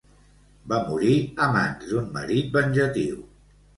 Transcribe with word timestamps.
Va 0.71 0.77
morir 0.87 1.11
a 1.47 1.49
mans 1.57 1.85
d'un 1.93 2.09
marit 2.17 2.49
venjatiu. 2.57 3.21